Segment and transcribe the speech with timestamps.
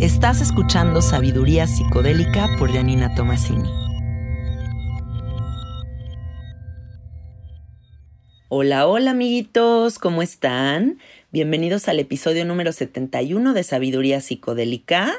[0.00, 3.70] Estás escuchando Sabiduría Psicodélica por Janina Tomasini.
[8.48, 10.98] Hola, hola amiguitos, ¿cómo están?
[11.30, 15.12] Bienvenidos al episodio número 71 de Sabiduría Psicodélica.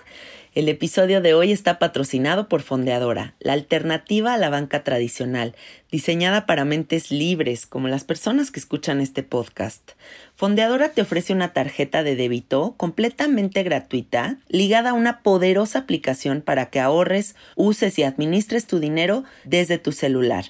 [0.56, 5.56] El episodio de hoy está patrocinado por Fondeadora, la alternativa a la banca tradicional,
[5.92, 9.94] diseñada para mentes libres, como las personas que escuchan este podcast.
[10.36, 16.68] Fondeadora te ofrece una tarjeta de débito completamente gratuita, ligada a una poderosa aplicación para
[16.68, 20.46] que ahorres, uses y administres tu dinero desde tu celular.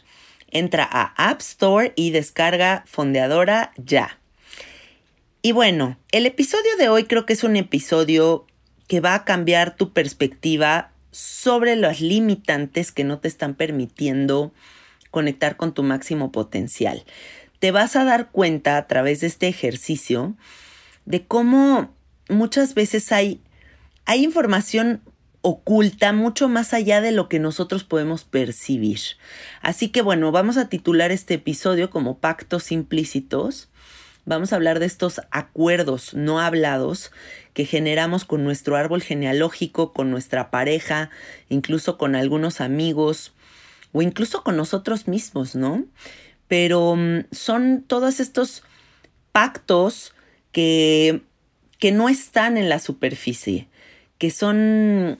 [0.51, 4.19] Entra a App Store y descarga Fondeadora ya.
[5.41, 8.47] Y bueno, el episodio de hoy creo que es un episodio
[8.93, 14.53] que va a cambiar tu perspectiva sobre las limitantes que no te están permitiendo
[15.09, 17.03] conectar con tu máximo potencial.
[17.57, 20.35] Te vas a dar cuenta a través de este ejercicio
[21.05, 21.91] de cómo
[22.29, 23.41] muchas veces hay,
[24.05, 25.01] hay información
[25.41, 28.99] oculta mucho más allá de lo que nosotros podemos percibir.
[29.63, 33.69] Así que bueno, vamos a titular este episodio como pactos implícitos
[34.25, 37.11] vamos a hablar de estos acuerdos no hablados
[37.53, 41.09] que generamos con nuestro árbol genealógico, con nuestra pareja,
[41.49, 43.33] incluso con algunos amigos
[43.91, 45.85] o incluso con nosotros mismos, ¿no?
[46.47, 48.63] Pero mm, son todos estos
[49.31, 50.13] pactos
[50.51, 51.21] que,
[51.79, 53.67] que no están en la superficie,
[54.17, 55.19] que son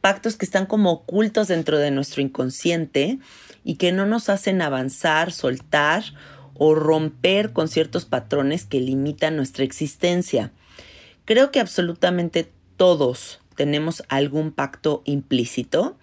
[0.00, 3.18] pactos que están como ocultos dentro de nuestro inconsciente
[3.64, 6.04] y que no nos hacen avanzar, soltar
[6.58, 10.52] o romper con ciertos patrones que limitan nuestra existencia.
[11.24, 15.96] Creo que absolutamente todos tenemos algún pacto implícito.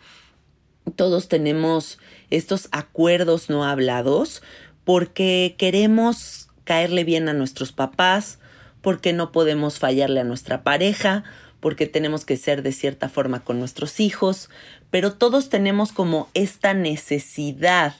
[0.95, 1.99] Todos tenemos
[2.29, 4.41] estos acuerdos no hablados
[4.83, 8.39] porque queremos caerle bien a nuestros papás,
[8.81, 11.23] porque no podemos fallarle a nuestra pareja,
[11.59, 14.49] porque tenemos que ser de cierta forma con nuestros hijos,
[14.91, 17.95] pero todos tenemos como esta necesidad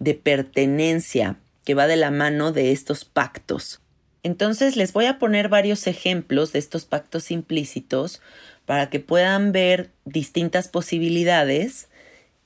[0.00, 3.80] de pertenencia, que va de la mano de estos pactos.
[4.22, 8.22] Entonces les voy a poner varios ejemplos de estos pactos implícitos
[8.64, 11.88] para que puedan ver distintas posibilidades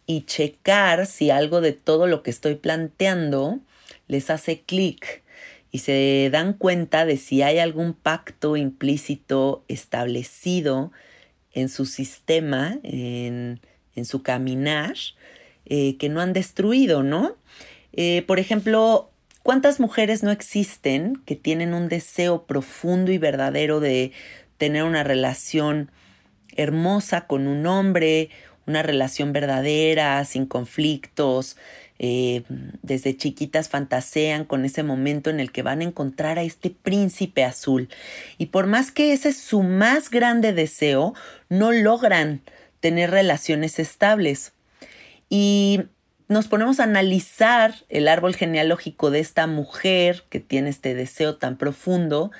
[0.06, 3.60] y checar si algo de todo lo que estoy planteando
[4.08, 5.22] les hace clic
[5.70, 10.92] y se dan cuenta de si hay algún pacto implícito establecido
[11.52, 13.60] en su sistema, en,
[14.04, 14.94] su caminar,
[15.66, 17.36] eh, que no han destruido, ¿no?
[17.92, 19.10] Eh, por ejemplo,
[19.42, 24.12] ¿cuántas mujeres no existen que tienen un deseo profundo y verdadero de
[24.56, 25.90] tener una relación
[26.56, 28.30] hermosa con un hombre,
[28.66, 31.56] una relación verdadera, sin conflictos?
[32.00, 32.44] Eh,
[32.82, 37.42] desde chiquitas fantasean con ese momento en el que van a encontrar a este príncipe
[37.44, 37.88] azul.
[38.38, 41.14] Y por más que ese es su más grande deseo,
[41.48, 42.42] no logran
[42.80, 44.52] tener relaciones estables.
[45.28, 45.82] Y
[46.28, 51.56] nos ponemos a analizar el árbol genealógico de esta mujer que tiene este deseo tan
[51.56, 52.30] profundo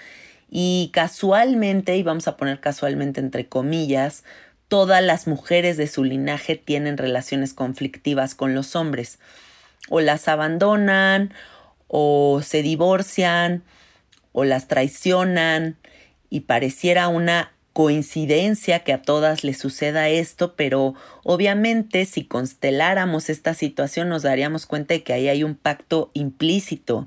[0.51, 4.25] y casualmente, y vamos a poner casualmente entre comillas,
[4.69, 9.19] todas las mujeres de su linaje tienen relaciones conflictivas con los hombres.
[9.89, 11.33] O las abandonan,
[11.87, 13.63] o se divorcian,
[14.33, 15.77] o las traicionan,
[16.29, 23.55] y pareciera una coincidencia que a todas les suceda esto, pero obviamente si consteláramos esta
[23.55, 27.07] situación nos daríamos cuenta de que ahí hay un pacto implícito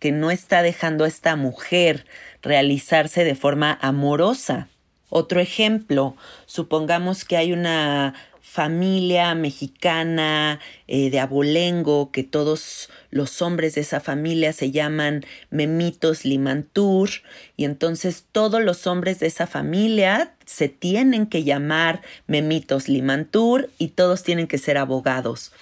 [0.00, 2.04] que no está dejando a esta mujer
[2.42, 4.66] realizarse de forma amorosa.
[5.08, 6.16] Otro ejemplo,
[6.46, 8.14] supongamos que hay una
[8.58, 10.58] familia mexicana
[10.88, 17.08] eh, de abolengo, que todos los hombres de esa familia se llaman Memitos Limantur,
[17.56, 23.90] y entonces todos los hombres de esa familia se tienen que llamar Memitos Limantur y
[23.90, 25.52] todos tienen que ser abogados.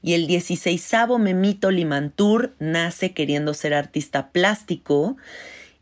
[0.00, 5.16] Y el 16 Memito Limantur nace queriendo ser artista plástico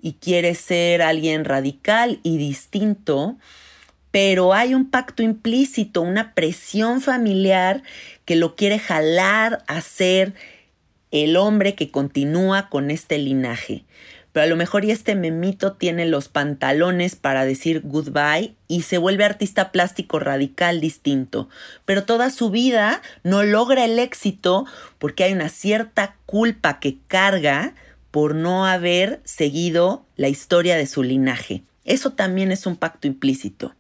[0.00, 3.36] y quiere ser alguien radical y distinto
[4.12, 7.82] pero hay un pacto implícito, una presión familiar
[8.24, 10.34] que lo quiere jalar a ser
[11.10, 13.84] el hombre que continúa con este linaje.
[14.32, 18.96] Pero a lo mejor y este memito tiene los pantalones para decir goodbye y se
[18.98, 21.48] vuelve artista plástico radical distinto.
[21.84, 24.66] Pero toda su vida no logra el éxito
[24.98, 27.74] porque hay una cierta culpa que carga
[28.10, 31.62] por no haber seguido la historia de su linaje.
[31.84, 33.74] Eso también es un pacto implícito.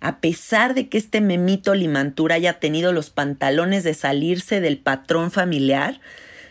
[0.00, 5.30] A pesar de que este memito limantura haya tenido los pantalones de salirse del patrón
[5.30, 6.00] familiar,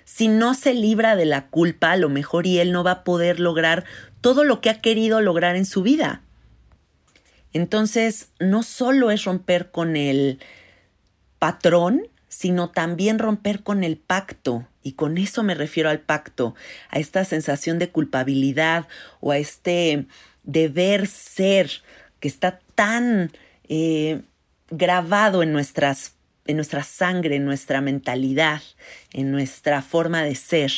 [0.04, 3.04] si no se libra de la culpa, a lo mejor y él no va a
[3.04, 3.86] poder lograr
[4.22, 6.22] todo lo que ha querido lograr en su vida.
[7.54, 10.40] Entonces, no solo es romper con el
[11.40, 14.68] patrón, sino también romper con el pacto.
[14.84, 16.54] Y con eso me refiero al pacto,
[16.90, 18.88] a esta sensación de culpabilidad
[19.22, 20.06] o a este
[20.44, 21.72] deber ser
[22.20, 23.32] que está tan
[23.68, 24.22] eh,
[24.70, 26.16] grabado en nuestras
[26.48, 28.62] en nuestra sangre, en nuestra mentalidad,
[29.12, 30.72] en nuestra forma de ser.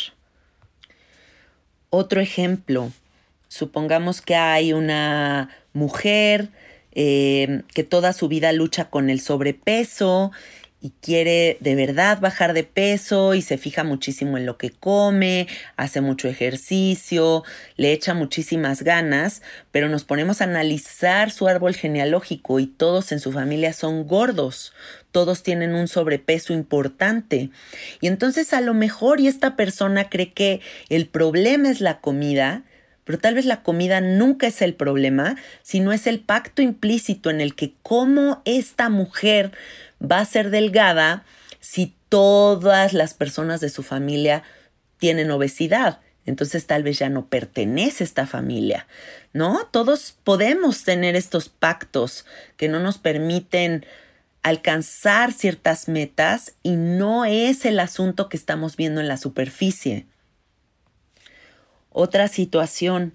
[1.89, 2.91] Otro ejemplo,
[3.47, 6.49] supongamos que hay una mujer
[6.93, 10.31] eh, que toda su vida lucha con el sobrepeso
[10.79, 15.47] y quiere de verdad bajar de peso y se fija muchísimo en lo que come,
[15.75, 17.43] hace mucho ejercicio,
[17.77, 19.41] le echa muchísimas ganas,
[19.71, 24.71] pero nos ponemos a analizar su árbol genealógico y todos en su familia son gordos,
[25.11, 27.49] todos tienen un sobrepeso importante.
[27.99, 32.63] Y entonces a lo mejor y esta persona cree que el problema es la comida,
[33.03, 37.39] pero tal vez la comida nunca es el problema, sino es el pacto implícito en
[37.41, 39.53] el que como esta mujer
[40.01, 41.25] va a ser delgada
[41.59, 44.43] si todas las personas de su familia
[44.97, 45.99] tienen obesidad.
[46.25, 48.85] Entonces tal vez ya no pertenece a esta familia,
[49.31, 49.67] ¿no?
[49.71, 52.25] Todos podemos tener estos pactos
[52.57, 53.85] que no nos permiten
[54.43, 60.05] alcanzar ciertas metas y no es el asunto que estamos viendo en la superficie.
[61.91, 63.13] Otra situación,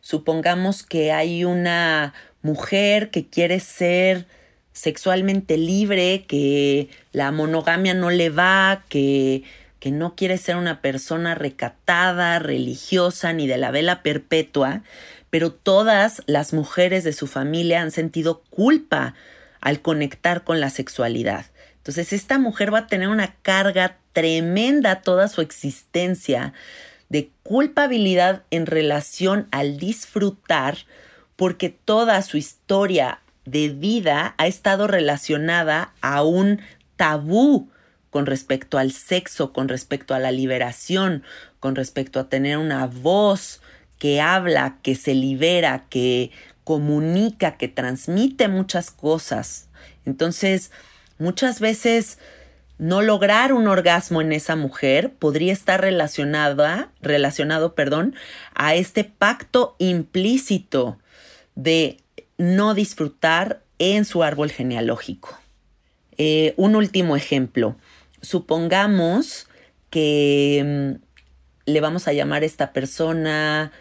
[0.00, 4.26] supongamos que hay una mujer que quiere ser
[4.74, 9.44] sexualmente libre, que la monogamia no le va, que,
[9.78, 14.82] que no quiere ser una persona recatada, religiosa, ni de la vela perpetua,
[15.30, 19.14] pero todas las mujeres de su familia han sentido culpa
[19.60, 21.46] al conectar con la sexualidad.
[21.78, 26.52] Entonces esta mujer va a tener una carga tremenda toda su existencia
[27.08, 30.78] de culpabilidad en relación al disfrutar
[31.36, 36.60] porque toda su historia de vida ha estado relacionada a un
[36.96, 37.70] tabú
[38.10, 41.24] con respecto al sexo, con respecto a la liberación,
[41.60, 43.60] con respecto a tener una voz
[43.98, 46.30] que habla, que se libera, que
[46.62, 49.68] comunica, que transmite muchas cosas.
[50.04, 50.70] Entonces,
[51.18, 52.18] muchas veces
[52.78, 58.14] no lograr un orgasmo en esa mujer podría estar relacionada, relacionado, perdón,
[58.54, 60.98] a este pacto implícito
[61.54, 62.03] de
[62.38, 65.38] no disfrutar en su árbol genealógico.
[66.16, 67.76] Eh, un último ejemplo.
[68.20, 69.48] Supongamos
[69.90, 73.72] que mm, le vamos a llamar a esta persona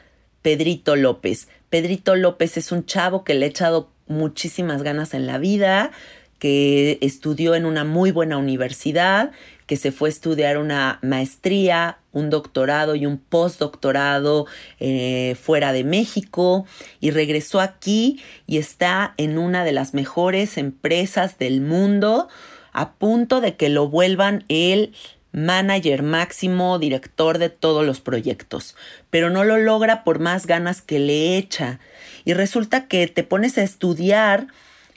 [0.41, 1.47] Pedrito López.
[1.69, 5.91] Pedrito López es un chavo que le ha echado muchísimas ganas en la vida,
[6.39, 9.31] que estudió en una muy buena universidad,
[9.73, 14.45] que se fue a estudiar una maestría, un doctorado y un postdoctorado
[14.79, 16.67] eh, fuera de México
[16.99, 22.27] y regresó aquí y está en una de las mejores empresas del mundo
[22.71, 24.93] a punto de que lo vuelvan el
[25.31, 28.75] manager máximo, director de todos los proyectos,
[29.09, 31.79] pero no lo logra por más ganas que le echa.
[32.25, 34.49] Y resulta que te pones a estudiar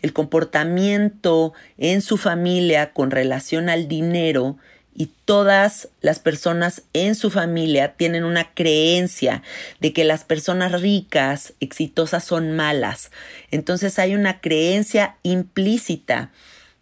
[0.02, 4.58] el comportamiento en su familia con relación al dinero
[4.96, 9.42] y todas las personas en su familia tienen una creencia
[9.80, 13.10] de que las personas ricas, exitosas son malas.
[13.50, 16.30] Entonces hay una creencia implícita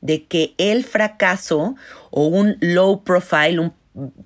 [0.00, 1.74] de que el fracaso
[2.10, 3.74] o un low profile, un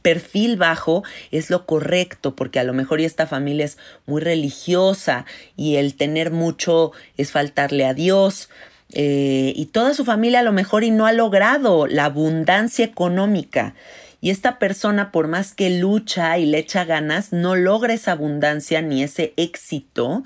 [0.02, 5.24] perfil bajo es lo correcto, porque a lo mejor esta familia es muy religiosa
[5.56, 8.48] y el tener mucho es faltarle a Dios.
[8.92, 13.74] Eh, y toda su familia a lo mejor y no ha logrado la abundancia económica.
[14.20, 18.82] Y esta persona, por más que lucha y le echa ganas, no logra esa abundancia
[18.82, 20.24] ni ese éxito,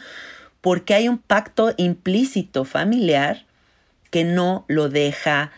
[0.61, 3.45] porque hay un pacto implícito familiar
[4.11, 5.53] que no lo deja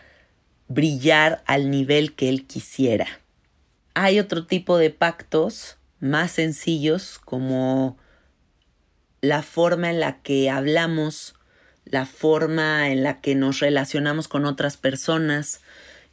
[0.67, 3.07] brillar al nivel que él quisiera.
[3.93, 7.97] Hay otro tipo de pactos más sencillos como
[9.21, 11.34] la forma en la que hablamos,
[11.85, 15.61] la forma en la que nos relacionamos con otras personas,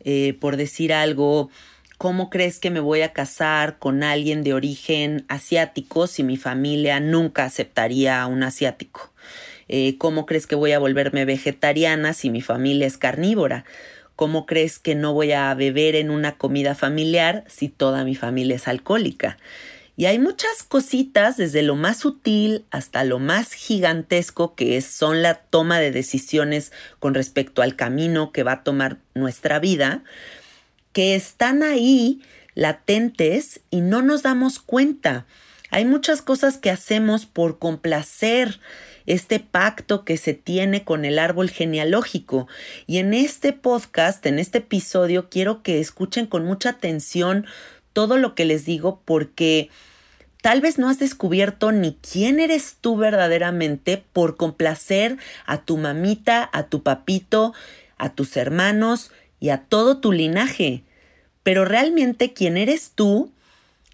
[0.04, 1.50] eh, por decir algo,
[1.98, 7.00] ¿cómo crees que me voy a casar con alguien de origen asiático si mi familia
[7.00, 9.12] nunca aceptaría a un asiático?
[9.68, 13.64] Eh, ¿Cómo crees que voy a volverme vegetariana si mi familia es carnívora?
[14.16, 18.56] ¿Cómo crees que no voy a beber en una comida familiar si toda mi familia
[18.56, 19.38] es alcohólica?
[19.96, 25.34] Y hay muchas cositas, desde lo más sutil hasta lo más gigantesco, que son la
[25.34, 30.02] toma de decisiones con respecto al camino que va a tomar nuestra vida,
[30.92, 32.22] que están ahí
[32.54, 35.26] latentes y no nos damos cuenta.
[35.70, 38.60] Hay muchas cosas que hacemos por complacer
[39.06, 42.46] este pacto que se tiene con el árbol genealógico.
[42.86, 47.46] Y en este podcast, en este episodio, quiero que escuchen con mucha atención
[47.92, 49.70] todo lo que les digo porque
[50.40, 56.48] tal vez no has descubierto ni quién eres tú verdaderamente por complacer a tu mamita,
[56.52, 57.54] a tu papito,
[57.96, 60.82] a tus hermanos y a todo tu linaje.
[61.42, 63.32] Pero realmente quién eres tú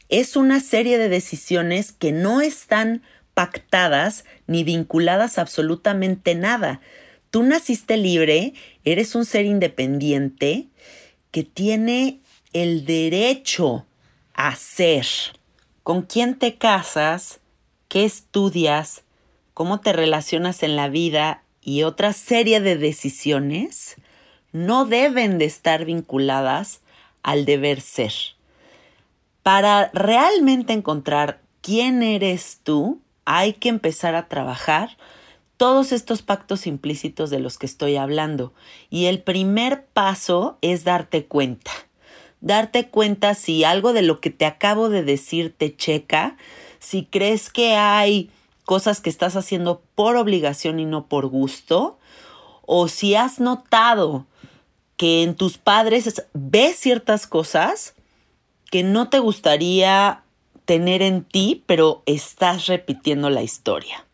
[0.09, 3.03] es una serie de decisiones que no están
[3.35, 6.81] pactadas ni vinculadas a absolutamente nada.
[7.31, 10.69] Tú naciste libre, eres un ser independiente
[11.31, 12.21] que tiene
[12.53, 13.87] el derecho
[14.39, 15.05] a ser.
[15.83, 17.41] ¿Con quién te casas?
[17.89, 19.03] ¿Qué estudias?
[19.53, 21.43] ¿Cómo te relacionas en la vida?
[21.61, 23.97] Y otra serie de decisiones
[24.53, 26.83] no deben de estar vinculadas
[27.25, 28.13] al deber ser.
[29.43, 34.97] Para realmente encontrar quién eres tú, hay que empezar a trabajar
[35.57, 38.53] todos estos pactos implícitos de los que estoy hablando.
[38.89, 41.73] Y el primer paso es darte cuenta.
[42.41, 46.37] Darte cuenta si algo de lo que te acabo de decir te checa,
[46.79, 48.31] si crees que hay
[48.65, 51.99] cosas que estás haciendo por obligación y no por gusto,
[52.67, 54.27] o si has notado
[54.97, 57.95] que en tus padres ves ciertas cosas
[58.71, 60.23] que no te gustaría
[60.65, 64.05] tener en ti, pero estás repitiendo la historia.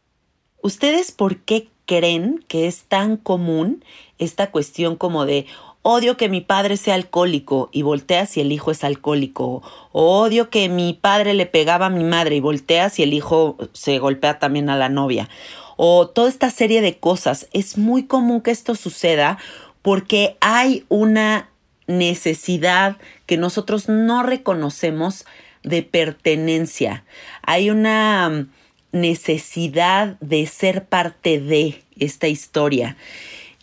[0.62, 3.84] ¿Ustedes por qué creen que es tan común
[4.18, 5.46] esta cuestión como de
[5.86, 9.62] odio que mi padre sea alcohólico y voltea si el hijo es alcohólico,
[9.92, 13.98] odio que mi padre le pegaba a mi madre y voltea si el hijo se
[13.98, 15.28] golpea también a la novia,
[15.76, 17.48] o toda esta serie de cosas.
[17.52, 19.36] Es muy común que esto suceda
[19.82, 21.50] porque hay una
[21.86, 25.26] necesidad que nosotros no reconocemos
[25.64, 27.04] de pertenencia,
[27.42, 28.48] hay una mm,
[28.92, 32.96] necesidad de ser parte de esta historia.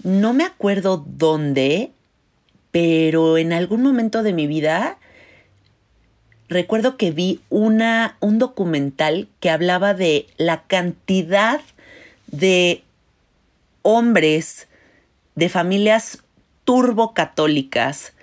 [0.03, 1.91] No me acuerdo dónde,
[2.71, 4.97] pero en algún momento de mi vida
[6.47, 11.61] recuerdo que vi una, un documental que hablaba de la cantidad
[12.27, 12.83] de
[13.83, 14.67] hombres
[15.35, 16.23] de familias
[16.65, 18.13] turbocatólicas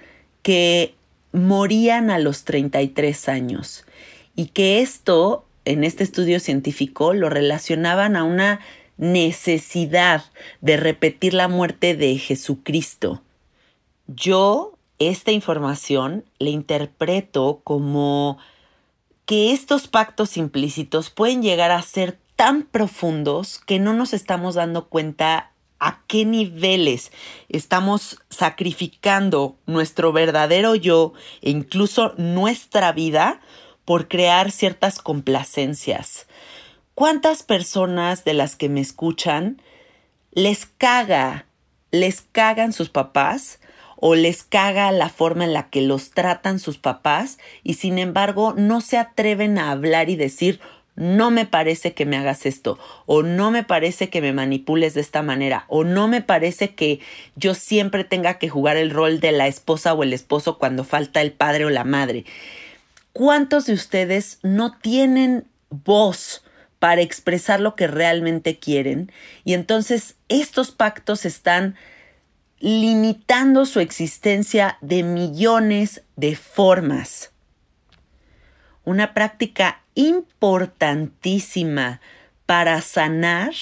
[0.43, 0.95] que
[1.33, 3.85] morían a los 33 años
[4.37, 8.61] y que esto, en este estudio científico, lo relacionaban a una
[8.99, 10.25] necesidad
[10.61, 13.23] de repetir la muerte de Jesucristo.
[14.09, 18.39] Yo esta información la interpreto como
[19.27, 24.89] que estos pactos implícitos pueden llegar a ser tan profundos que no nos estamos dando
[24.89, 27.13] cuenta a qué niveles
[27.51, 31.13] estamos sacrificando nuestro verdadero yo
[31.43, 33.41] e incluso nuestra vida
[33.85, 36.27] por crear ciertas complacencias.
[36.95, 39.61] ¿Cuántas personas de las que me escuchan
[40.33, 41.47] les caga,
[41.91, 43.61] les cagan sus papás
[44.01, 48.55] o les caga la forma en la que los tratan sus papás y sin embargo
[48.57, 50.61] no se atreven a hablar y decir
[50.99, 52.77] no me parece que me hagas esto,
[53.07, 56.99] o no me parece que me manipules de esta manera, o no me parece que
[57.37, 61.21] yo siempre tenga que jugar el rol de la esposa o el esposo cuando falta
[61.21, 62.25] el padre o la madre.
[63.13, 66.43] ¿Cuántos de ustedes no tienen voz
[66.81, 69.13] para expresar lo que realmente quieren?
[69.45, 71.77] Y entonces estos pactos están
[72.61, 77.33] limitando su existencia de millones de formas.
[78.85, 82.01] Una práctica importantísima
[82.47, 83.53] para sanar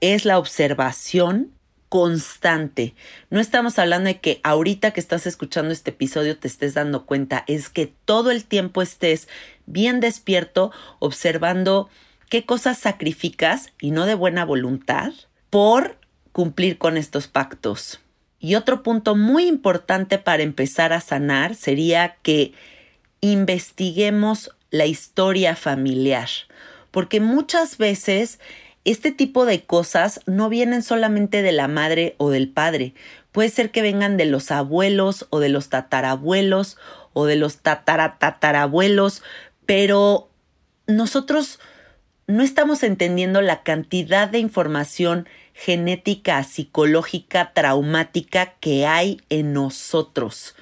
[0.00, 1.52] es la observación
[1.88, 2.94] constante.
[3.30, 7.42] No estamos hablando de que ahorita que estás escuchando este episodio te estés dando cuenta,
[7.48, 9.26] es que todo el tiempo estés
[9.66, 10.70] bien despierto
[11.00, 11.90] observando
[12.28, 15.12] qué cosas sacrificas y no de buena voluntad
[15.50, 15.98] por
[16.32, 18.00] cumplir con estos pactos.
[18.40, 22.54] Y otro punto muy importante para empezar a sanar sería que
[23.20, 26.28] investiguemos la historia familiar,
[26.90, 28.40] porque muchas veces
[28.86, 32.94] este tipo de cosas no vienen solamente de la madre o del padre.
[33.30, 36.78] puede ser que vengan de los abuelos o de los tatarabuelos
[37.12, 39.22] o de los tataratatarabuelos,
[39.66, 40.30] pero
[40.88, 41.60] nosotros
[42.26, 45.28] no estamos entendiendo la cantidad de información
[45.60, 50.54] genética, psicológica, traumática que hay en nosotros.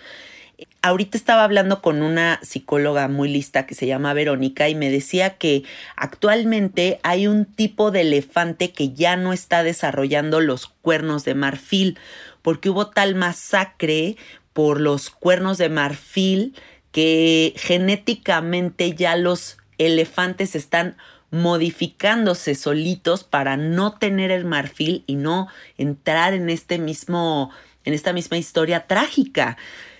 [0.82, 5.36] Ahorita estaba hablando con una psicóloga muy lista que se llama Verónica y me decía
[5.36, 5.62] que
[5.94, 11.96] actualmente hay un tipo de elefante que ya no está desarrollando los cuernos de marfil
[12.42, 14.16] porque hubo tal masacre
[14.52, 16.56] por los cuernos de marfil
[16.90, 20.96] que genéticamente ya los elefantes están
[21.30, 27.50] modificándose solitos para no tener el marfil y no entrar en este mismo
[27.85, 29.56] en esta misma historia trágica.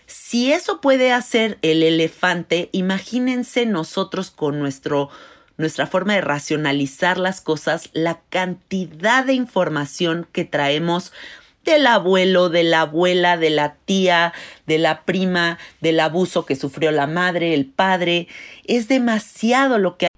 [0.06, 5.11] Si eso puede hacer el elefante, imagínense nosotros con nuestro
[5.58, 11.12] nuestra forma de racionalizar las cosas, la cantidad de información que traemos
[11.64, 14.32] del abuelo, de la abuela, de la tía,
[14.66, 18.28] de la prima, del abuso que sufrió la madre, el padre.
[18.64, 20.07] Es demasiado lo que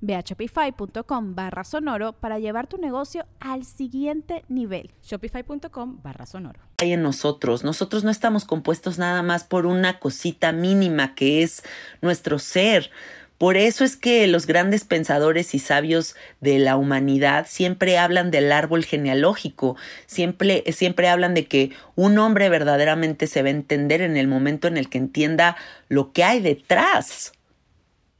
[0.00, 4.90] Ve a shopify.com barra sonoro para llevar tu negocio al siguiente nivel.
[5.02, 6.60] Shopify.com barra sonoro.
[6.78, 7.64] Hay en nosotros.
[7.64, 11.62] Nosotros no estamos compuestos nada más por una cosita mínima que es
[12.00, 12.90] nuestro ser.
[13.38, 18.52] Por eso es que los grandes pensadores y sabios de la humanidad siempre hablan del
[18.52, 24.16] árbol genealógico, siempre, siempre hablan de que un hombre verdaderamente se va a entender en
[24.16, 25.56] el momento en el que entienda
[25.88, 27.32] lo que hay detrás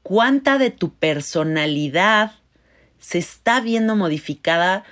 [0.02, 2.32] cuánta de tu personalidad
[2.98, 4.84] se está viendo modificada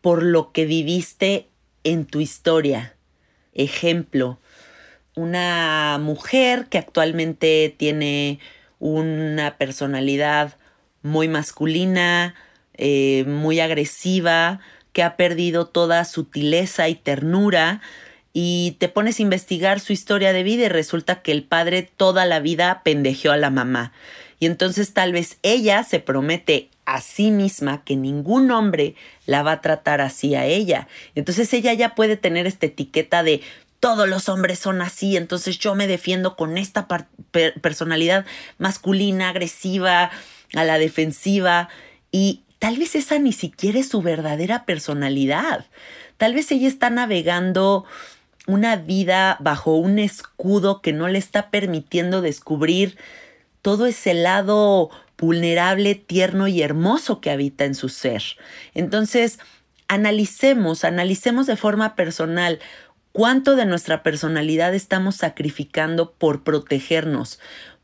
[0.00, 1.48] por lo que viviste
[1.84, 2.94] en tu historia.
[3.54, 4.38] Ejemplo,
[5.14, 8.38] una mujer que actualmente tiene
[8.78, 10.56] una personalidad
[11.02, 12.34] muy masculina,
[12.74, 14.60] eh, muy agresiva,
[14.92, 17.80] que ha perdido toda sutileza y ternura,
[18.32, 22.24] y te pones a investigar su historia de vida y resulta que el padre toda
[22.24, 23.92] la vida pendejeó a la mamá.
[24.40, 28.94] Y entonces tal vez ella se promete a sí misma que ningún hombre
[29.26, 30.88] la va a tratar así a ella.
[31.14, 33.42] Entonces ella ya puede tener esta etiqueta de
[33.80, 36.88] todos los hombres son así, entonces yo me defiendo con esta
[37.60, 38.26] personalidad
[38.58, 40.10] masculina, agresiva,
[40.54, 41.68] a la defensiva
[42.10, 45.66] y tal vez esa ni siquiera es su verdadera personalidad.
[46.16, 47.84] Tal vez ella está navegando
[48.46, 52.96] una vida bajo un escudo que no le está permitiendo descubrir
[53.62, 58.22] todo ese lado vulnerable, tierno y hermoso que habita en su ser.
[58.74, 59.38] Entonces,
[59.88, 62.60] analicemos, analicemos de forma personal
[63.12, 67.40] cuánto de nuestra personalidad estamos sacrificando por protegernos,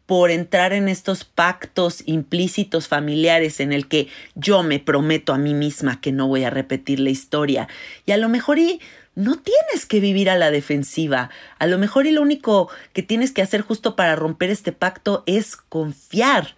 [0.07, 5.55] por entrar en estos pactos implícitos familiares en el que yo me prometo a mí
[5.55, 7.69] misma que no voy a repetir la historia.
[8.07, 8.81] Y a lo mejor y
[9.14, 11.31] no tienes que vivir a la defensiva.
[11.59, 15.22] A lo mejor y lo único que tienes que hacer justo para romper este pacto
[15.27, 16.57] es confiar.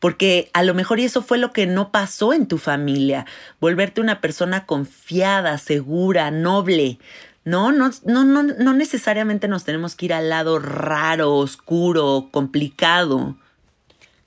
[0.00, 3.24] Porque a lo mejor y eso fue lo que no pasó en tu familia.
[3.58, 6.98] Volverte una persona confiada, segura, noble.
[7.44, 13.36] No, no, no, no, no necesariamente nos tenemos que ir al lado raro, oscuro, complicado.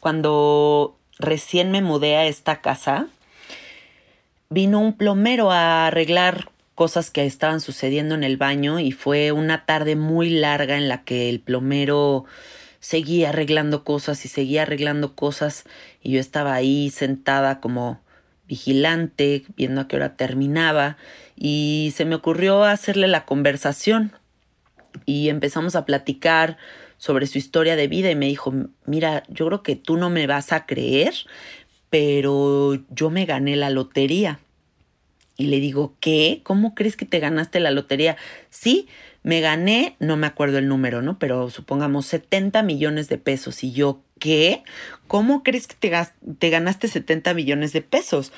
[0.02, 3.08] Cuando recién me mudé a esta casa,
[4.50, 9.66] vino un plomero a arreglar cosas que estaban sucediendo en el baño y fue una
[9.66, 12.26] tarde muy larga en la que el plomero
[12.80, 15.64] seguía arreglando cosas y seguía arreglando cosas
[16.04, 18.00] y yo estaba ahí sentada como
[18.48, 20.98] vigilante viendo a qué hora terminaba
[21.36, 24.12] y se me ocurrió hacerle la conversación
[25.08, 26.58] y empezamos a platicar
[27.00, 28.54] sobre su historia de vida y me dijo,
[28.86, 31.16] mira, yo creo que tú no me vas a creer,
[31.90, 34.42] pero yo me gané la lotería.
[35.38, 36.42] Y le digo, ¿qué?
[36.44, 38.18] ¿Cómo crees que te ganaste la lotería?
[38.50, 38.88] Sí,
[39.22, 41.20] me gané, no me acuerdo el número, ¿no?
[41.20, 43.64] Pero supongamos 70 millones de pesos.
[43.64, 44.64] Y yo, ¿qué?
[45.08, 45.92] ¿Cómo crees que te,
[46.40, 48.34] te ganaste 70 millones de pesos?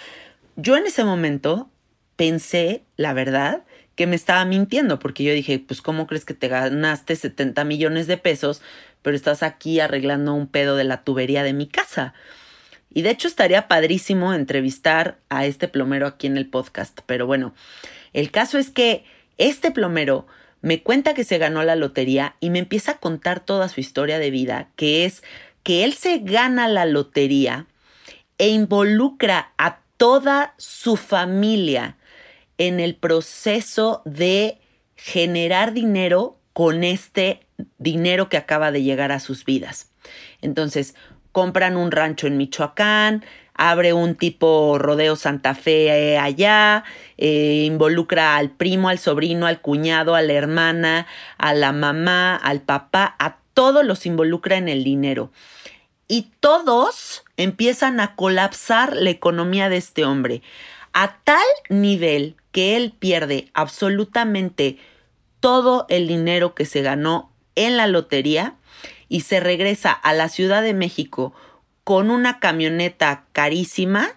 [0.57, 1.69] Yo en ese momento
[2.17, 3.63] pensé, la verdad,
[3.95, 8.07] que me estaba mintiendo, porque yo dije, pues, ¿cómo crees que te ganaste 70 millones
[8.07, 8.61] de pesos,
[9.01, 12.13] pero estás aquí arreglando un pedo de la tubería de mi casa?
[12.91, 16.99] Y de hecho estaría padrísimo entrevistar a este plomero aquí en el podcast.
[17.05, 17.53] Pero bueno,
[18.13, 19.03] el caso es que
[19.37, 20.25] este plomero
[20.61, 24.19] me cuenta que se ganó la lotería y me empieza a contar toda su historia
[24.19, 25.23] de vida, que es
[25.63, 27.67] que él se gana la lotería
[28.37, 31.97] e involucra a toda su familia
[32.57, 34.57] en el proceso de
[34.95, 37.41] generar dinero con este
[37.77, 39.91] dinero que acaba de llegar a sus vidas.
[40.41, 40.95] Entonces,
[41.31, 46.83] compran un rancho en Michoacán, abre un tipo rodeo Santa Fe allá,
[47.17, 52.61] eh, involucra al primo, al sobrino, al cuñado, a la hermana, a la mamá, al
[52.61, 55.31] papá, a todos los involucra en el dinero.
[56.07, 60.41] Y todos empiezan a colapsar la economía de este hombre
[60.93, 64.77] a tal nivel que él pierde absolutamente
[65.39, 68.55] todo el dinero que se ganó en la lotería
[69.09, 71.33] y se regresa a la Ciudad de México
[71.83, 74.09] con una camioneta carísima,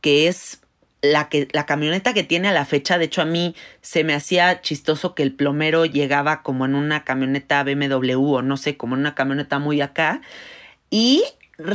[0.00, 0.62] que es
[1.02, 2.98] la, que, la camioneta que tiene a la fecha.
[2.98, 7.04] De hecho, a mí se me hacía chistoso que el plomero llegaba como en una
[7.04, 10.22] camioneta BMW o no sé, como en una camioneta muy acá.
[10.90, 11.22] Y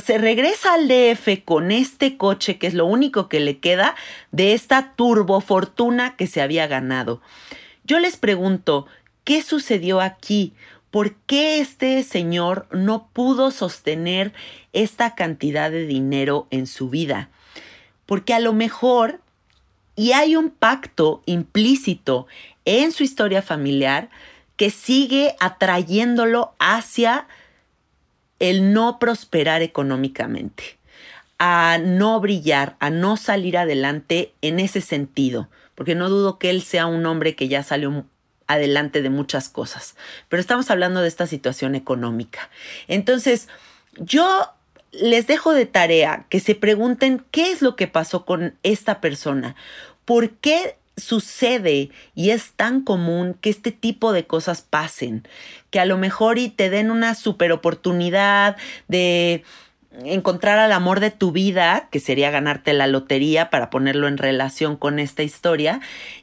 [0.03, 3.95] se regresa al DF con este coche, que es lo único que le queda
[4.31, 7.21] de esta turbo fortuna que se había ganado.
[7.83, 8.87] Yo les pregunto,
[9.23, 10.53] ¿qué sucedió aquí?
[10.93, 14.31] ¿Por qué este señor no pudo sostener
[14.73, 17.29] esta cantidad de dinero en su vida?
[18.05, 19.19] Porque a lo mejor,
[19.95, 22.27] y hay un pacto implícito
[22.65, 24.11] en su historia familiar
[24.55, 27.25] que sigue atrayéndolo hacia
[28.37, 30.77] el no prosperar económicamente,
[31.39, 36.61] a no brillar, a no salir adelante en ese sentido, porque no dudo que él
[36.61, 38.05] sea un hombre que ya salió
[38.47, 39.95] adelante de muchas cosas.
[40.29, 42.49] Pero estamos hablando de esta situación económica.
[42.87, 43.47] Entonces,
[43.97, 44.49] yo
[44.91, 49.55] les dejo de tarea que se pregunten qué es lo que pasó con esta persona.
[50.05, 55.27] ¿Por qué sucede y es tan común que este tipo de cosas pasen?
[55.71, 59.43] Que a lo mejor y te den una super oportunidad de
[60.03, 64.75] encontrar al amor de tu vida, que sería ganarte la lotería para ponerlo en relación
[64.75, 65.81] con esta historia,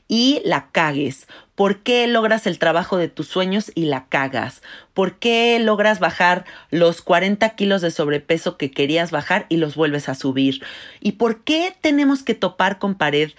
[0.08, 1.28] y la cagues.
[1.60, 4.62] ¿Por qué logras el trabajo de tus sueños y la cagas?
[4.94, 10.08] ¿Por qué logras bajar los 40 kilos de sobrepeso que querías bajar y los vuelves
[10.08, 10.64] a subir?
[11.00, 13.32] ¿Y por qué tenemos que topar con pared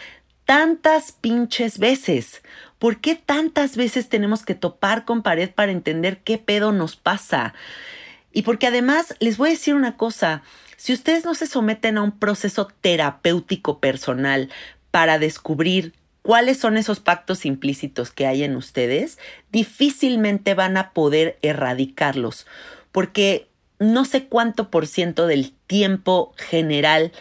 [0.46, 2.44] tantas pinches veces?
[2.78, 7.56] ¿Por qué tantas veces tenemos que topar con pared para entender qué pedo nos pasa?
[8.32, 10.44] Y porque además les voy a decir una cosa,
[10.78, 14.52] si ustedes no se someten a un proceso terapéutico personal
[14.92, 19.18] para descubrir cuáles son esos pactos implícitos que hay en ustedes,
[19.52, 22.46] difícilmente van a poder erradicarlos,
[22.92, 23.48] porque
[23.80, 27.12] no sé cuánto por ciento del tiempo general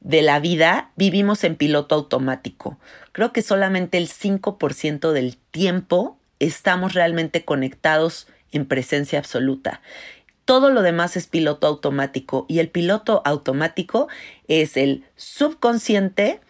[0.00, 2.78] de la vida vivimos en piloto automático.
[3.12, 9.80] Creo que solamente el 5% del tiempo estamos realmente conectados en presencia absoluta.
[10.44, 14.08] Todo lo demás es piloto automático y el piloto automático
[14.46, 16.40] es el subconsciente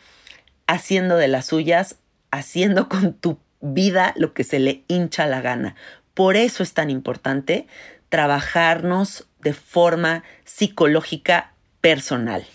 [0.67, 1.97] haciendo de las suyas,
[2.31, 5.75] haciendo con tu vida lo que se le hincha la gana.
[6.15, 7.67] Por eso es tan importante
[8.09, 12.47] trabajarnos de forma psicológica personal.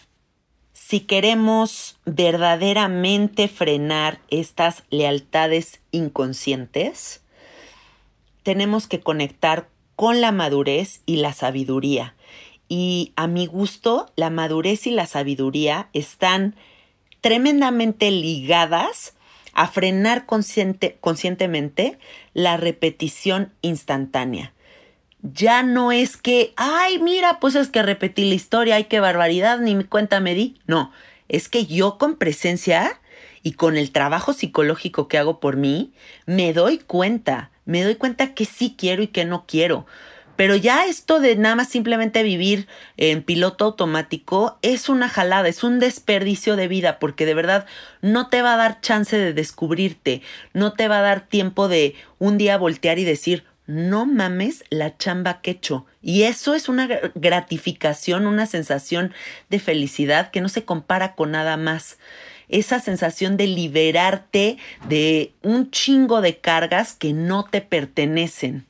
[0.74, 7.22] Si queremos verdaderamente frenar estas lealtades inconscientes,
[8.44, 12.16] tenemos que conectar con la madurez y la sabiduría.
[12.70, 16.56] Y a mi gusto, la madurez y la sabiduría están
[17.22, 19.14] tremendamente ligadas
[19.54, 21.98] a frenar conscientemente
[22.34, 24.54] la repetición instantánea.
[25.22, 29.60] Ya no es que, ay, mira, pues es que repetí la historia, ay, qué barbaridad,
[29.60, 30.60] ni mi cuenta me di.
[30.66, 30.94] No,
[31.28, 33.02] es que yo con presencia
[33.44, 35.92] y con el trabajo psicológico que hago por mí,
[36.26, 39.86] me doy cuenta me doy cuenta que sí quiero y que no quiero.
[40.40, 45.66] Pero ya esto de nada más simplemente vivir en piloto automático es una jalada, es
[45.66, 47.66] un desperdicio de vida, porque de verdad
[48.02, 50.22] no te va a dar chance de descubrirte,
[50.54, 54.96] no te va a dar tiempo de un día voltear y decir, no mames la
[54.96, 55.60] chamba que.
[56.02, 59.14] Y eso es una gratificación, una sensación
[59.50, 61.98] de felicidad que no se compara con nada más.
[62.48, 68.70] esa sensación de liberarte de un chingo de cargas que no te pertenecen.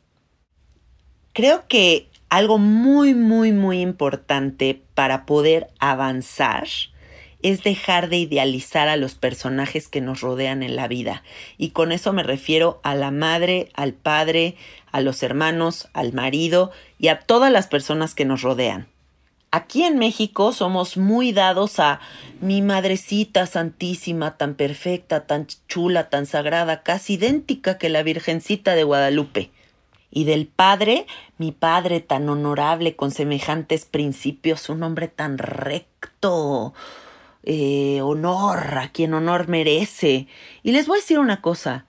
[1.39, 6.67] Creo que algo muy, muy, muy importante para poder avanzar
[7.41, 11.23] es dejar de idealizar a los personajes que nos rodean en la vida.
[11.57, 14.57] Y con eso me refiero a la madre, al padre,
[14.91, 18.89] a los hermanos, al marido y a todas las personas que nos rodean.
[19.49, 22.01] Aquí en México somos muy dados a
[22.41, 28.83] mi madrecita santísima, tan perfecta, tan chula, tan sagrada, casi idéntica que la Virgencita de
[28.83, 29.51] Guadalupe.
[30.11, 31.05] Y del Padre,
[31.37, 36.73] mi Padre tan honorable, con semejantes principios, un hombre tan recto,
[37.43, 40.27] eh, honor a quien honor merece.
[40.63, 41.85] Y les voy a decir una cosa,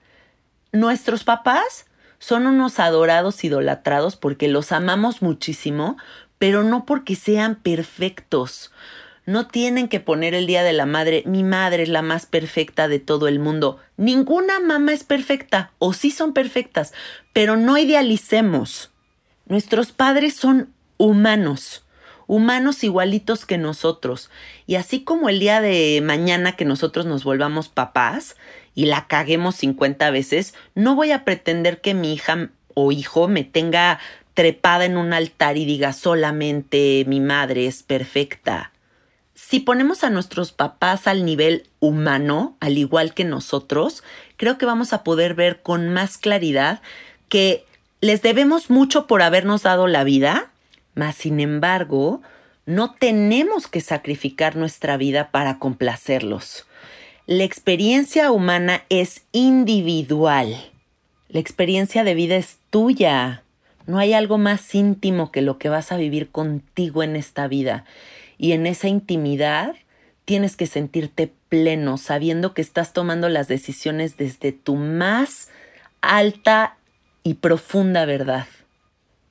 [0.71, 1.85] nuestros papás
[2.19, 5.97] son unos adorados idolatrados porque los amamos muchísimo,
[6.37, 8.71] pero no porque sean perfectos.
[9.31, 12.89] No tienen que poner el Día de la Madre, mi madre es la más perfecta
[12.89, 13.77] de todo el mundo.
[13.95, 16.91] Ninguna mamá es perfecta, o sí son perfectas,
[17.31, 18.91] pero no idealicemos.
[19.45, 21.85] Nuestros padres son humanos,
[22.27, 24.29] humanos igualitos que nosotros.
[24.67, 28.35] Y así como el día de mañana que nosotros nos volvamos papás
[28.75, 33.45] y la caguemos 50 veces, no voy a pretender que mi hija o hijo me
[33.45, 33.97] tenga
[34.33, 38.73] trepada en un altar y diga solamente mi madre es perfecta.
[39.51, 44.01] Si ponemos a nuestros papás al nivel humano, al igual que nosotros,
[44.37, 46.81] creo que vamos a poder ver con más claridad
[47.27, 47.65] que
[47.99, 50.51] les debemos mucho por habernos dado la vida,
[50.95, 52.21] mas sin embargo,
[52.65, 56.65] no tenemos que sacrificar nuestra vida para complacerlos.
[57.27, 60.55] La experiencia humana es individual.
[61.27, 63.43] La experiencia de vida es tuya.
[63.85, 67.83] No hay algo más íntimo que lo que vas a vivir contigo en esta vida.
[68.41, 69.75] Y en esa intimidad
[70.25, 75.49] tienes que sentirte pleno, sabiendo que estás tomando las decisiones desde tu más
[76.01, 76.75] alta
[77.21, 78.47] y profunda verdad.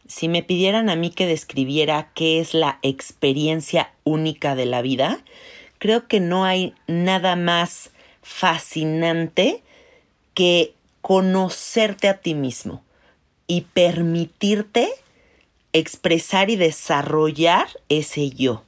[0.07, 5.19] Si me pidieran a mí que describiera qué es la experiencia única de la vida,
[5.79, 7.91] creo que no hay nada más
[8.23, 9.65] fascinante
[10.35, 12.85] que conocerte a ti mismo
[13.49, 14.89] y permitirte
[15.73, 18.63] expresar y desarrollar ese yo.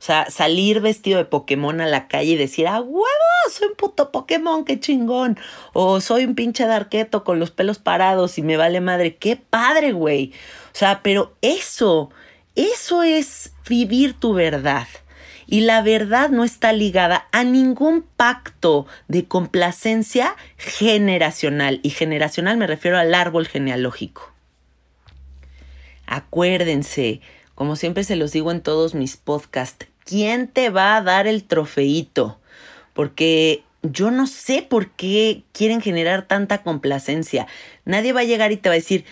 [0.00, 3.08] O sea, salir vestido de Pokémon a la calle y decir, ah, huevo,
[3.50, 5.38] soy un puto Pokémon, qué chingón.
[5.72, 9.16] O soy un pinche darqueto con los pelos parados y me vale madre.
[9.16, 10.32] Qué padre, güey.
[10.72, 12.10] O sea, pero eso,
[12.54, 14.86] eso es vivir tu verdad.
[15.48, 21.80] Y la verdad no está ligada a ningún pacto de complacencia generacional.
[21.82, 24.30] Y generacional me refiero al árbol genealógico.
[26.06, 27.20] Acuérdense,
[27.58, 31.42] como siempre se los digo en todos mis podcasts, ¿quién te va a dar el
[31.42, 32.38] trofeito?
[32.92, 37.48] Porque yo no sé por qué quieren generar tanta complacencia.
[37.84, 39.04] Nadie va a llegar y te va a decir,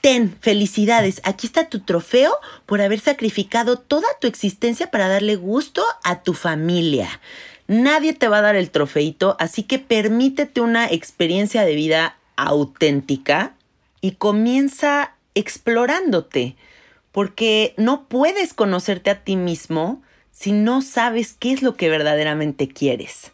[0.00, 2.32] Ten, felicidades, aquí está tu trofeo
[2.64, 7.20] por haber sacrificado toda tu existencia para darle gusto a tu familia.
[7.66, 13.56] Nadie te va a dar el trofeito, así que permítete una experiencia de vida auténtica
[14.00, 16.54] y comienza explorándote,
[17.12, 22.68] porque no puedes conocerte a ti mismo si no sabes qué es lo que verdaderamente
[22.68, 23.32] quieres.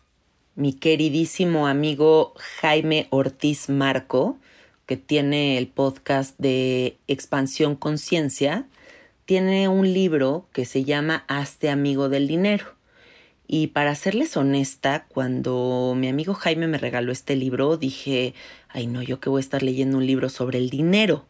[0.55, 4.39] Mi queridísimo amigo Jaime Ortiz Marco,
[4.87, 8.67] que tiene el podcast de Expansión Conciencia,
[9.27, 12.77] tiene un libro que se llama Hazte amigo del dinero.
[13.49, 18.35] Y para serles honesta, cuando mi amigo Jaime me regaló este libro, dije,
[18.69, 21.27] ay no, yo que voy a estar leyendo un libro sobre el dinero.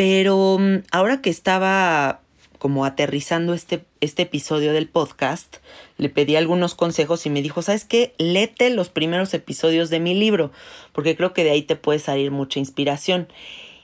[0.00, 2.22] Pero mm, ahora que estaba
[2.58, 5.58] como aterrizando este, este episodio del podcast,
[5.98, 8.14] le pedí algunos consejos y me dijo, ¿sabes qué?
[8.16, 10.52] Lete los primeros episodios de mi libro,
[10.92, 13.28] porque creo que de ahí te puede salir mucha inspiración.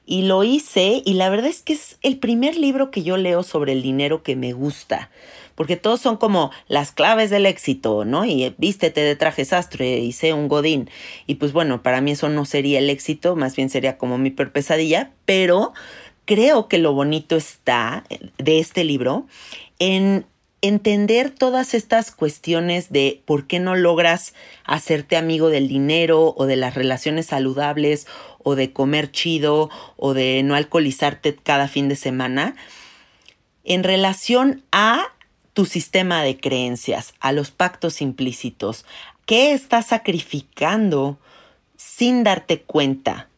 [0.06, 3.42] Y lo hice y la verdad es que es el primer libro que yo leo
[3.42, 5.10] sobre el dinero que me gusta,
[5.54, 8.24] porque todos son como las claves del éxito, ¿no?
[8.24, 10.88] Y vístete de traje sastre y sé un godín.
[11.26, 14.30] Y pues bueno, para mí eso no sería el éxito, más bien sería como mi
[14.30, 15.72] peor pesadilla, pero
[16.26, 18.04] creo que lo bonito está
[18.36, 19.26] de este libro
[19.78, 20.26] en
[20.60, 24.34] entender todas estas cuestiones de por qué no logras
[24.64, 28.06] hacerte amigo del dinero o de las relaciones saludables
[28.42, 32.56] o de comer chido o de no alcoholizarte cada fin de semana
[33.64, 35.12] en relación a
[35.52, 38.84] tu sistema de creencias, a los pactos implícitos.
[39.24, 41.18] ¿Qué estás sacrificando
[41.76, 43.28] sin darte cuenta?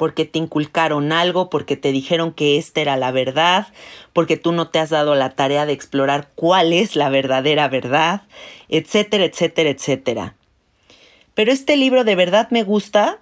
[0.00, 3.66] Porque te inculcaron algo, porque te dijeron que esta era la verdad,
[4.14, 8.22] porque tú no te has dado la tarea de explorar cuál es la verdadera verdad,
[8.70, 10.36] etcétera, etcétera, etcétera.
[11.34, 13.18] Pero este libro de verdad me gusta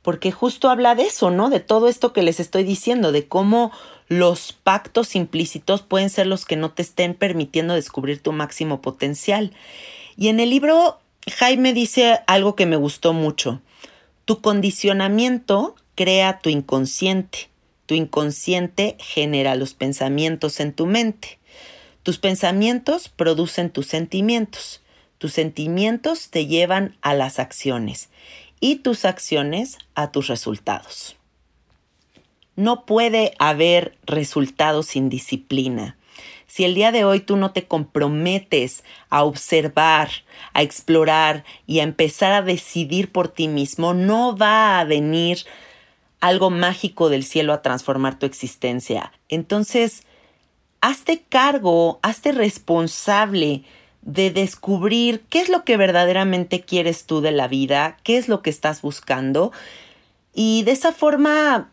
[0.00, 1.50] porque justo habla de eso, ¿no?
[1.50, 3.70] De todo esto que les estoy diciendo, de cómo
[4.08, 9.52] los pactos implícitos pueden ser los que no te estén permitiendo descubrir tu máximo potencial.
[10.16, 13.60] Y en el libro Jaime dice algo que me gustó mucho.
[14.24, 17.48] Tu condicionamiento crea tu inconsciente.
[17.86, 21.38] Tu inconsciente genera los pensamientos en tu mente.
[22.02, 24.82] Tus pensamientos producen tus sentimientos.
[25.18, 28.10] Tus sentimientos te llevan a las acciones
[28.60, 31.16] y tus acciones a tus resultados.
[32.56, 35.96] No puede haber resultados sin disciplina.
[36.46, 40.10] Si el día de hoy tú no te comprometes a observar,
[40.52, 45.38] a explorar y a empezar a decidir por ti mismo, no va a venir
[46.24, 49.12] algo mágico del cielo a transformar tu existencia.
[49.28, 50.04] Entonces,
[50.80, 53.62] hazte cargo, hazte responsable
[54.00, 58.40] de descubrir qué es lo que verdaderamente quieres tú de la vida, qué es lo
[58.40, 59.52] que estás buscando
[60.32, 61.70] y de esa forma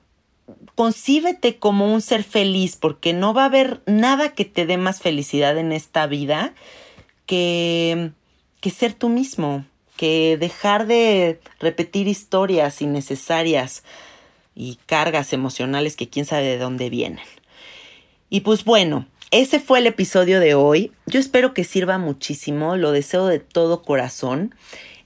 [0.76, 5.00] concíbete como un ser feliz porque no va a haber nada que te dé más
[5.00, 6.54] felicidad en esta vida
[7.26, 8.12] que,
[8.60, 9.64] que ser tú mismo,
[9.96, 13.84] que dejar de repetir historias innecesarias
[14.56, 17.26] y cargas emocionales que quién sabe de dónde vienen.
[18.30, 20.92] Y pues bueno, ese fue el episodio de hoy.
[21.06, 24.54] Yo espero que sirva muchísimo, lo deseo de todo corazón.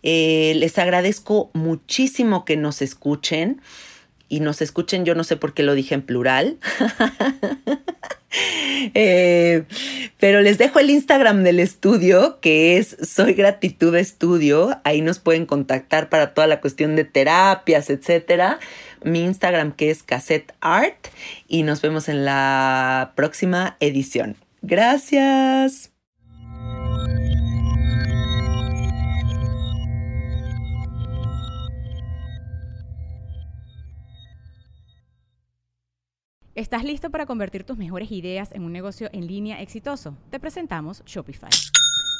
[0.03, 3.61] Eh, les agradezco muchísimo que nos escuchen
[4.29, 6.57] y nos escuchen, yo no sé por qué lo dije en plural.
[8.93, 9.63] Eh,
[10.19, 14.77] pero les dejo el Instagram del estudio, que es Soy Gratitud Estudio.
[14.83, 18.59] Ahí nos pueden contactar para toda la cuestión de terapias, etcétera
[19.05, 21.07] mi Instagram que es Cassette Art
[21.47, 24.35] y nos vemos en la próxima edición.
[24.61, 25.91] Gracias.
[36.55, 40.17] ¿Estás listo para convertir tus mejores ideas en un negocio en línea exitoso?
[40.29, 41.49] Te presentamos Shopify.